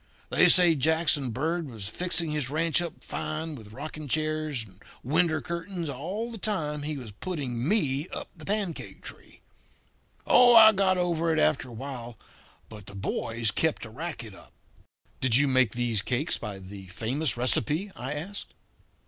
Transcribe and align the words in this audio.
They 0.31 0.47
say 0.47 0.73
Jackson 0.73 1.29
Bird 1.29 1.69
was 1.69 1.87
fixing 1.87 2.31
his 2.31 2.49
ranch 2.49 2.81
up 2.81 3.03
fine 3.03 3.53
with 3.53 3.71
rocking 3.71 4.07
chairs 4.07 4.63
and 4.65 4.81
window 5.03 5.39
curtains 5.41 5.89
all 5.89 6.31
the 6.31 6.39
time 6.39 6.81
he 6.81 6.97
was 6.97 7.11
putting 7.11 7.67
me 7.67 8.07
up 8.09 8.27
the 8.35 8.43
pancake 8.43 9.03
tree. 9.03 9.41
Oh, 10.25 10.55
I 10.55 10.71
got 10.71 10.97
over 10.97 11.31
it 11.31 11.37
after 11.39 11.69
a 11.69 11.73
while. 11.73 12.17
But 12.67 12.87
the 12.87 12.95
boys 12.95 13.51
kept 13.51 13.83
the 13.83 13.91
racket 13.91 14.33
up." 14.33 14.53
"Did 15.19 15.35
you 15.35 15.47
make 15.47 15.73
these 15.73 16.01
cakes 16.01 16.35
by 16.35 16.57
the 16.57 16.87
famous 16.87 17.37
recipe?" 17.37 17.91
I 17.95 18.13
asked. 18.13 18.55